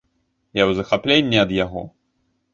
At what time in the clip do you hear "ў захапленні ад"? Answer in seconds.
0.69-1.55